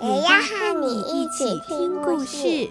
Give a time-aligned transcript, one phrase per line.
[0.00, 2.70] 也要和你一起听故事。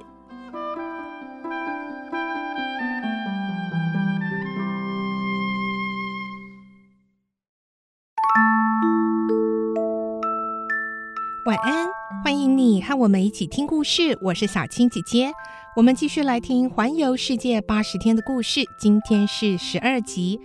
[11.45, 11.89] 晚安，
[12.23, 14.17] 欢迎你和我们一起听故事。
[14.21, 15.30] 我是小青姐姐，
[15.75, 18.61] 我们继续来听《环游世界八十天》的故事。
[18.80, 20.39] 今天是十二集，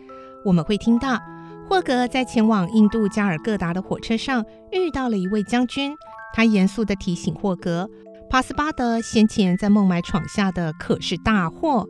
[0.44, 1.20] 我们会听到
[1.68, 5.96] 霍格在前往印度加尔各答的火车上遇到了一位将军，
[6.34, 7.88] 他严肃地提醒霍格，
[8.30, 11.88] 帕斯巴德先前在孟买闯下的可是大祸。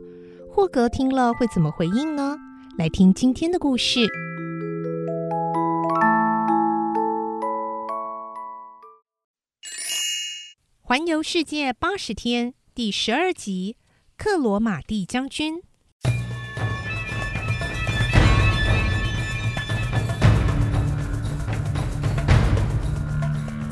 [0.51, 2.37] 霍格听了会怎么回应呢？
[2.77, 4.07] 来听今天的故事。
[10.81, 13.77] 环游世界八十天第十二集：
[14.17, 15.63] 克罗马蒂将军。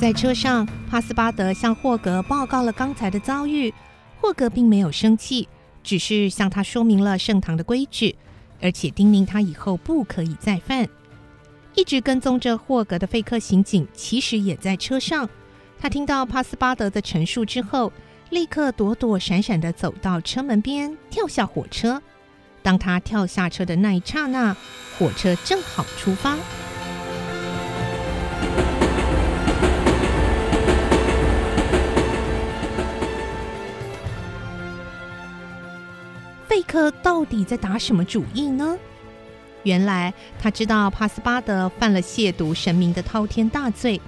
[0.02, 3.72] 在车上，帕斯巴德向霍格报告了刚才的遭遇。
[4.20, 5.48] 霍格并没有生气，
[5.84, 8.16] 只是向他说明了圣堂的规矩，
[8.60, 10.90] 而且叮咛他以后不可以再犯。
[11.76, 15.30] 一直跟踪着霍格的费克刑警其实也在车上。
[15.80, 17.94] 他听到帕斯巴德的陈述之后，
[18.32, 22.02] 立刻躲躲闪闪地走到车门边，跳下火车。
[22.64, 24.58] 当他跳下车的那一刹那，
[24.98, 26.36] 火车正好出发。
[36.62, 38.78] 费克到底在打什么主意呢？
[39.64, 44.00] 原来他知道帕斯巴德犯了亵渎神明的滔天大罪。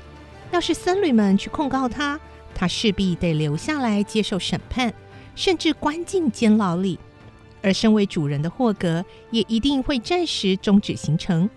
[0.52, 2.20] 要是僧侣们去控告他，
[2.54, 4.94] 他势必得留下来接受审判，
[5.36, 7.00] 甚至关进监牢里。
[7.64, 11.50] 而身为主人的霍格也一定会暂时终止行程。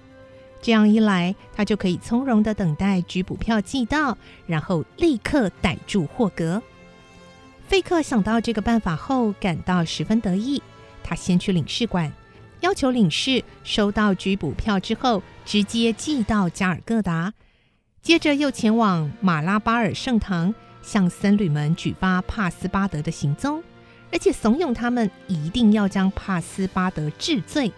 [0.62, 6.62] 这样一来，他就可以从容地等待拘捕票寄到，然后立刻逮住霍格。
[7.68, 10.62] 费克想到这个办法后，感到十分得意。
[11.06, 12.12] 他先去领事馆，
[12.62, 17.32] 要求领事收到拘捕票之后，直接寄到加尔各答。
[18.02, 20.52] 接着又前往马拉巴尔圣堂，
[20.82, 23.62] 向僧侣们举发帕斯巴德的行踪，
[24.10, 27.70] 而且怂恿他们一定要将帕斯巴德治罪。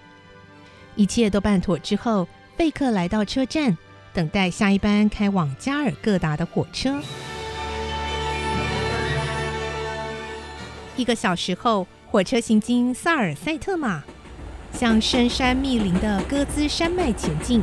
[0.97, 3.77] 一切都办妥之后，贝克来到车站，
[4.15, 6.99] 等待下一班开往加尔各答的火车。
[10.97, 14.03] 一个小时后，火车行经萨尔塞特马，
[14.73, 17.63] 向深山密林的戈兹山脉前进。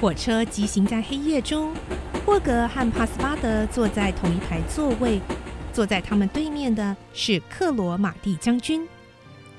[0.00, 1.74] 火车疾行在黑夜中，
[2.24, 5.20] 霍格和帕斯巴德坐在同一排座位，
[5.74, 8.88] 坐在他们对面的是克罗马蒂将军。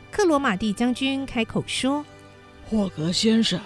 [0.09, 2.03] 克罗马蒂将军开口说
[2.67, 3.59] ：“霍格先生，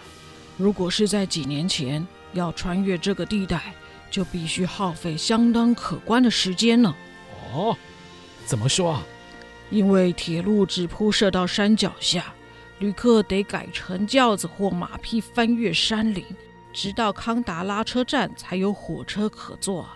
[0.58, 3.74] 如果是在几年前，要穿越这个地带，
[4.12, 6.94] 就必须耗费相当可观的时间了。”
[7.56, 7.78] 哦，
[8.46, 9.04] 怎么说啊？
[9.70, 12.34] 因为铁路只铺设到山脚下，
[12.80, 16.24] 旅客得改乘轿子或马匹翻越山岭。
[16.74, 19.88] 直到康达拉车站才有火车可坐。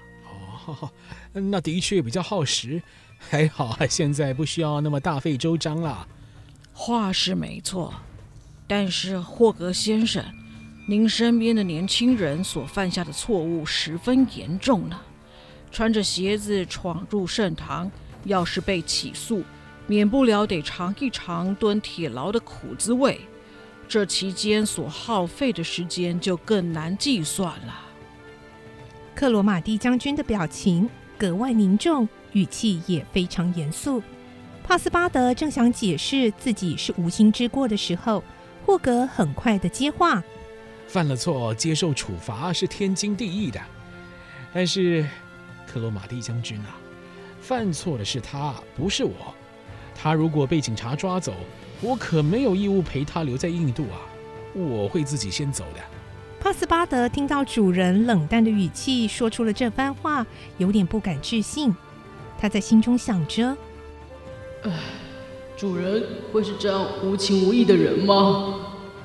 [0.66, 0.90] 哦，
[1.34, 2.82] 那的确比较耗时。
[3.18, 6.08] 还好啊，现在不需要那么大费周章了。
[6.72, 7.94] 话是没错，
[8.66, 10.24] 但是霍格先生，
[10.88, 14.98] 您身边的年轻人所犯下的错误十分严重呢。
[15.70, 17.92] 穿着鞋子闯入圣堂，
[18.24, 19.44] 要是被起诉，
[19.90, 23.20] 免不了得尝一尝蹲铁牢的苦滋味。
[23.88, 27.88] 这期间所耗费的时间就更难计算了。
[29.16, 34.04] 克罗马蒂将军的表情格外凝重，语气也非常严肃。
[34.64, 38.24] 帕斯巴德正想解释自己是无心之过的时候，
[38.64, 40.24] 霍格很快的接话
[40.88, 43.60] ：“犯了错，接受处罚是天经地义的。
[44.54, 45.04] 但是，
[45.66, 46.78] 克罗马蒂将军啊，
[47.42, 49.34] 犯错的是他，不是我。
[50.02, 51.34] 他如果被警察抓走，
[51.82, 54.00] 我可没有义务陪他留在印度啊！
[54.54, 55.82] 我会自己先走的。
[56.40, 60.26] 帕斯巴德听到主人冷淡的语气，说出了这番话，
[60.58, 61.76] 有点不敢置信。
[62.40, 63.58] 他在心中想着
[64.64, 64.72] ：“唉，
[65.58, 66.02] 主人
[66.32, 68.56] 会是这样无情无义的人吗？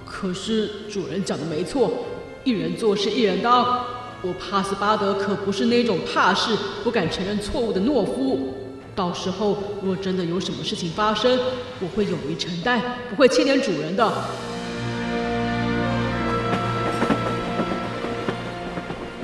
[0.05, 1.91] 可是主人讲的没错，
[2.45, 3.85] 一人做事一人当。
[4.23, 8.64] 我帕斯巴德可不是那种怕事、不敢承认错误的懦夫。
[8.95, 11.39] 到时候若真的有什么事情发生，
[11.81, 12.81] 我会勇于承担，
[13.11, 14.13] 不会牵连主人的。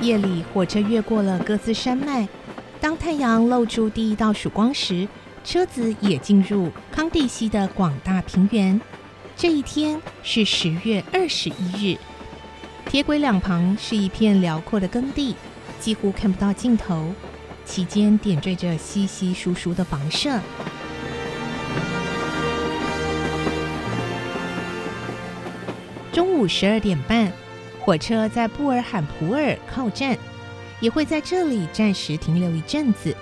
[0.01, 2.27] 夜里，火车越过了各自山脉。
[2.81, 5.07] 当太阳露出第一道曙光时，
[5.43, 8.81] 车子也进入康蒂西的广大平原。
[9.37, 11.97] 这一天是十月二十一日。
[12.89, 15.35] 铁轨两旁是一片辽阔的耕地，
[15.79, 17.13] 几乎看不到尽头。
[17.71, 20.37] 其间点缀着稀稀疏疏的房舍。
[26.11, 27.31] 中午十二点半。
[27.79, 30.17] 火车在布尔罕普尔靠站，
[30.81, 33.15] 也会在这里暂时停留一阵子。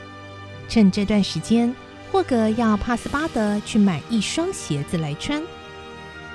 [0.68, 1.74] 趁这段时间，
[2.12, 5.42] 霍格要帕斯巴德去买一双鞋子来穿。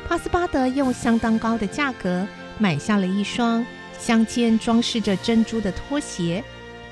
[0.09, 2.27] 帕斯巴德用相当高的价格
[2.59, 3.67] 买下了一双
[3.99, 6.43] 镶嵌装饰着珍珠的拖鞋。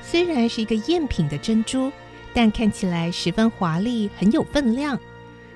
[0.03, 1.91] 虽然是一个赝品的珍珠，
[2.35, 4.99] 但看起来十分华丽，很有分量。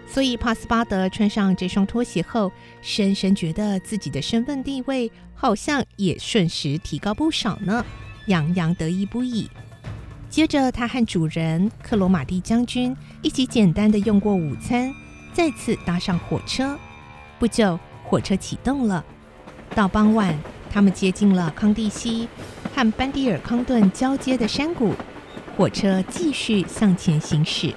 [0.08, 7.84] 所以帕斯巴德穿上这双拖鞋后，深深觉得自己的身份地位好像也瞬时提高不少呢，
[8.26, 9.50] 洋洋得意不已。
[10.31, 14.94] 接着，他和主人克罗马蒂将军一起简单的用过午餐，
[15.32, 16.78] 再次搭上火车。
[17.38, 19.04] 不久，火车启动了。
[19.75, 20.38] 到傍晚，
[20.70, 22.28] 他们接近了康蒂西
[22.76, 24.93] 和班迪尔康顿交接的山谷，
[25.56, 27.73] 火车继续向前行驶。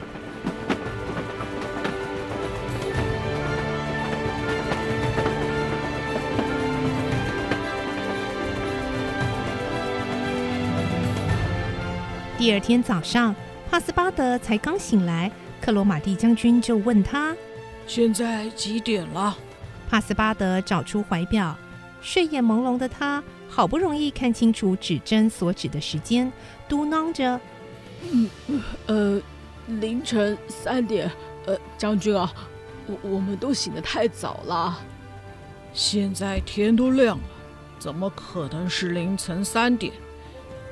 [12.37, 13.33] 第二天早上，
[13.71, 15.31] 帕斯巴德才刚醒来，
[15.61, 17.33] 克罗马蒂将军就问他
[17.87, 19.37] ：“现在几点了？”
[19.89, 21.55] 帕斯巴德找出怀表，
[22.01, 26.31] 睡眼朦胧的他好不容易看清楚指针所指的时间，
[26.69, 27.41] 嘟囔着
[28.11, 28.29] ：“嗯，
[28.85, 29.21] 呃，
[29.67, 31.11] 凌晨三点。
[31.45, 32.31] 呃，将军啊，
[32.85, 34.79] 我我们都醒得太早了。
[35.73, 37.23] 现在天都亮了，
[37.79, 39.91] 怎么可能是凌晨三点？”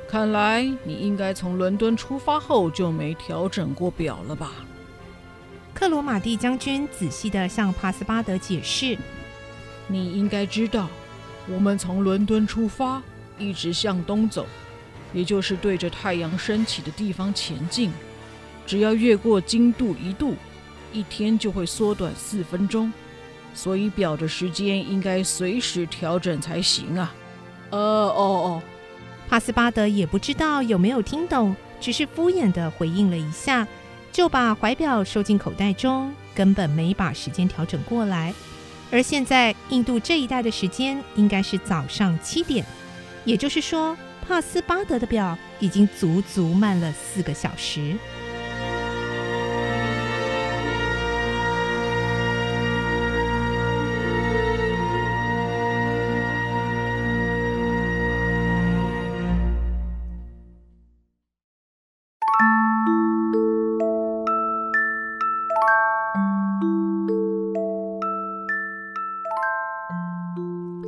[0.07, 4.51] 看来你应该从伦敦出发后就没调整过表了吧？
[5.73, 8.97] 克罗马蒂将军仔细地向帕斯巴德解释
[9.87, 10.87] ：“你应该知道，
[11.49, 13.01] 我们从伦敦出发，
[13.37, 14.45] 一直向东走，
[15.13, 17.91] 也就是对着太阳升起的地方前进。
[18.65, 20.35] 只要越过经度一度，
[20.91, 22.91] 一天就会缩短四分钟。
[23.53, 27.13] 所以表的时间应该随时调整才行啊。
[27.71, 28.61] ”“呃，哦哦。”
[29.29, 33.67] 帕斯巴德也不知道有没有听懂，只是敷衍地回应了一下，
[34.11, 38.33] 就把怀表收进口袋中，根本没把时间调整过来。
[38.89, 42.65] 而现在，印度这一带的时间应该是早上七点，
[43.25, 47.95] 也就是说，帕斯巴德的表已经足足慢了四个小时。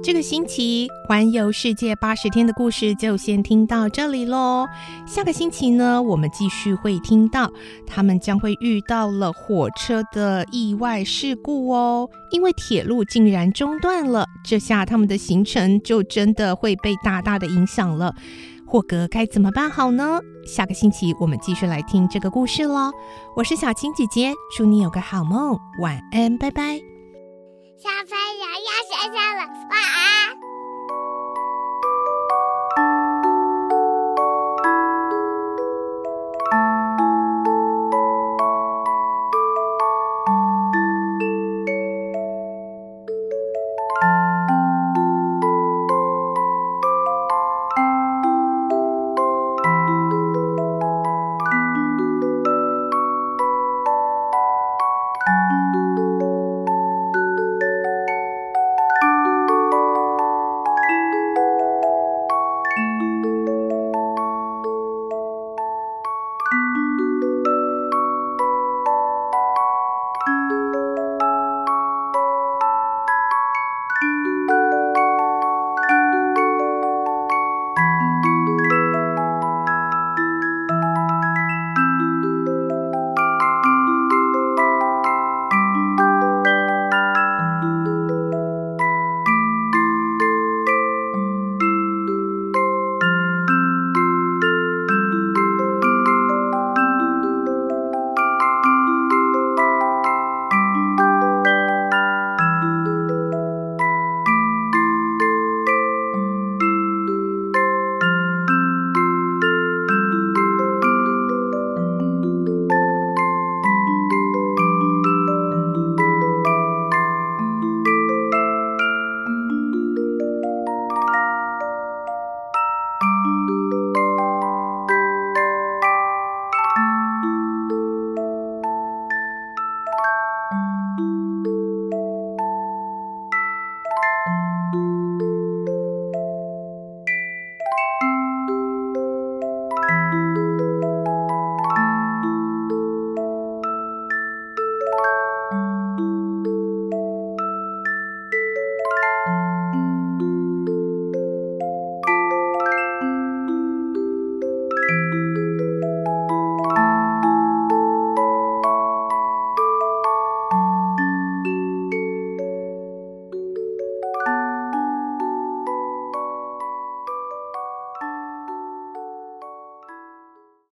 [0.09, 4.65] 这个星期环游世界八十天的故事就先听到这里喽。
[5.05, 7.47] 下个星期呢，我们继续会听到
[7.85, 18.11] 他们将会遇到了火车的意外事故哦，因为铁路竟然中断了，这下他们的行程就真的会被大大的影响了。
[18.65, 20.19] 霍格该怎么办好呢？
[20.43, 22.91] 下个星期我们继续来听这个故事喽。
[23.37, 26.98] 我是小青姐姐，祝你有个好梦，晚安，拜拜。
[27.81, 30.38] 小朋友要睡觉了，晚安。